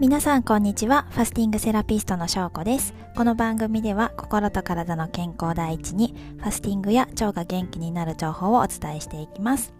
[0.00, 1.04] 皆さんこんにちは。
[1.10, 2.94] ファスティングセラピストのしょうこです。
[3.14, 9.74] この番組では心と体の健康第一にファスティングや腸が元気になる情報をお伝えしていきます。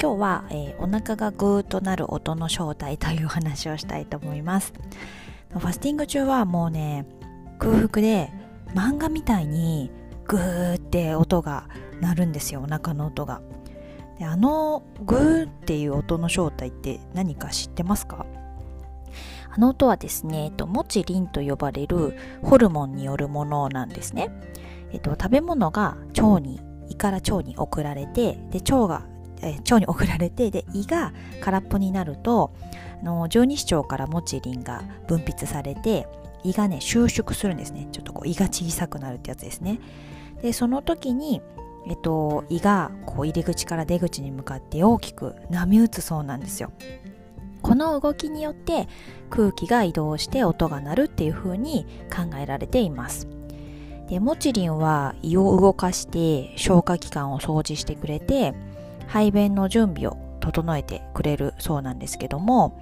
[0.00, 4.72] 今日は、えー、お腹がグーッとなる音の正体という話をしたいと思います。
[5.50, 7.06] ファスティング中はもうね
[7.58, 8.32] 空腹で
[8.68, 9.90] 漫画みたいに
[10.26, 11.68] グーって音が
[12.00, 12.62] 鳴るんですよ。
[12.62, 13.42] お腹の音が。
[14.18, 18.24] であのグーっていう音の正体って何か知ってますか？
[19.50, 24.30] あの音はですね、えっと、モチリンと呼ばれるホルモンによるものなんですね。
[24.92, 29.06] えっと、食べ物が腸に、胃から腸に送られて、で、腸が、
[29.42, 32.52] 腸に送られて、で、胃が空っぽになると、
[33.02, 36.06] あの十二指腸からモチリンが分泌されて、
[36.44, 37.88] 胃がね、収縮するんですね。
[37.90, 39.80] ちょっとこう胃が小さくなるってやつですね。
[40.42, 41.42] で、その時に、
[41.86, 46.70] えっと、胃がこう入り口から出口に向かって大きく波打つそうなんですよ。
[47.64, 48.88] この動きによって
[49.30, 53.26] 空気が移動して音が鳴るっていう風に考えられています。
[54.08, 58.52] でモチリンは胃を動かして消化器官を掃除してくれて
[59.06, 62.78] 排便の準備を整えてくれるそうなんですけども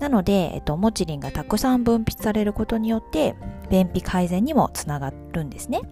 [0.00, 3.36] なので、えっと、モチリンがたくさん分泌されることによって
[3.70, 5.82] 便秘改善にもつながるんですね。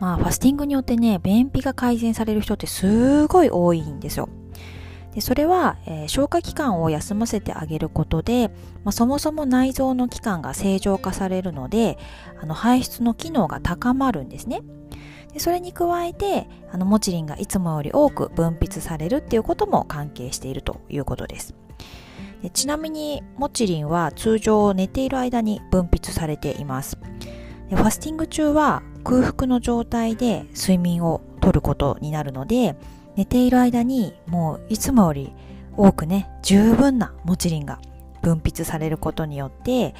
[0.00, 4.28] まあファスティングによってね便秘が改善される人ってすごい多いんですよ。
[5.16, 8.48] でそれは、えー、消化器官を休ませてあげることで、
[8.84, 11.96] まあ、そもそも内臓の器官が正常化されるので
[12.38, 14.60] あの排出の機能が高まるんですね。
[15.32, 21.54] でそれに加えてあのモチリンがいつもより多く分泌されるっていうことも関係しているということです。
[22.42, 26.98] でちなみにモチリンは通常寝ている間に分泌されています。
[27.70, 32.76] でファスティング中は空腹の状態で睡眠をとることになるので
[33.16, 35.32] 寝ている間にもういつもより
[35.76, 37.80] 多くね十分なモチリンが
[38.22, 39.94] 分泌されることによって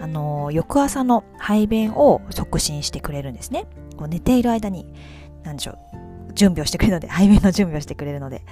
[0.00, 3.66] あの翌朝の排便を促進してくれるんですね。
[3.96, 4.86] こう寝ている間に
[5.42, 8.42] 何でしょう準備をしてくれるので 排便の準備をしてくれるので。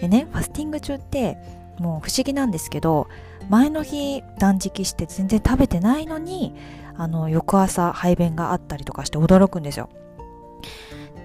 [0.00, 1.38] でねファスティング中って
[1.78, 3.06] もう不思議なんですけど
[3.48, 6.54] 前の日断食して全然食べてないのに
[6.96, 9.88] あの翌朝排便があったりとかして驚くんですよ。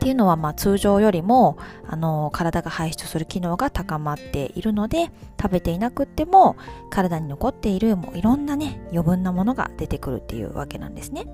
[0.07, 6.55] っていうのはまあ通常よりもあの体が排出する機能が高まっているので食べていなくっても
[6.89, 11.25] 体に残っているもういろんなね余分なものが出てくるっていうわけなんですね。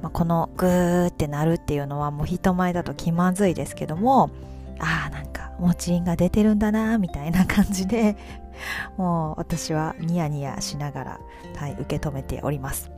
[0.00, 4.30] まあ、このグーってなるっていうのはもう人前だと気まずいですけども
[4.78, 8.16] ああなんかもちりんが出てるんだなみたいな感じで
[8.96, 11.20] もう私はニヤニヤしながら、
[11.56, 12.92] はい、受け止めております。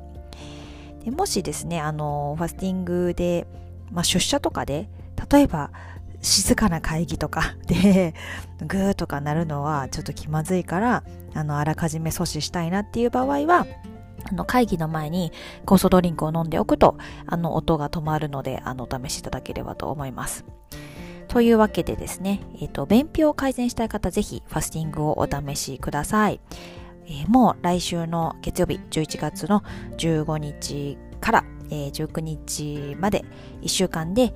[1.07, 3.47] でもしですねあのファスティングで
[3.91, 4.89] まあ、出社とかで、
[5.31, 5.71] 例えば、
[6.21, 8.15] 静かな会議とか で、
[8.67, 11.05] グーとかなるのはちょっと気まずいから、
[11.35, 13.67] あの、あらかじめ阻止したいなっていう場合は、
[14.31, 15.33] あの、会議の前に
[15.65, 20.45] 酵素ドリンクを飲んでおくと、あの、音が止まるので、あの、お試しいただければと思います。
[21.29, 26.41] というわけでですね、えっ、ー、と、便秘を改善したい方、ぜひファスティングをお試しください。
[27.07, 29.63] えー、もう来週の月曜日、11月の
[29.99, 33.25] 15日から、えー、19日まで
[33.63, 34.33] 1週間で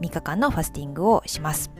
[0.00, 1.70] 3日間のファスティングをします。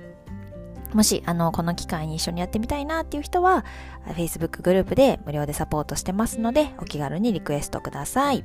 [0.94, 3.64] もし、あの、この機会に一緒にやってみたいなっていう人は、
[4.08, 8.44] Facebook グループで無料でサポートしてますので、お気軽にリクエストください。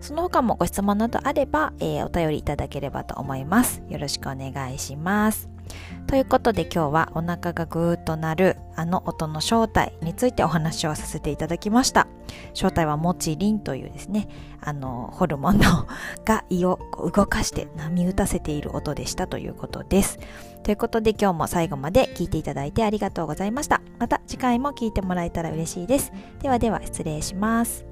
[0.00, 3.82] その他もご質問などあれば、えー、お便りいただければと思います。
[3.88, 5.49] よろしくお願いします。
[6.06, 12.08] ということで今日はお腹がぐーっとなるあの音の正体についてお話をさせていただきました。
[12.54, 14.28] 正体はモチリンというですね
[14.60, 15.86] あのホルモンの
[16.24, 16.78] が胃を
[17.14, 20.18] 動かして波打たせている音でしたということです。
[20.62, 23.80] ということで今日も最後まで聞いていただいてありがとうございました。
[23.98, 26.12] また次回も聞いてもらえたら嬉しいです。
[26.40, 27.89] ではでは失礼します。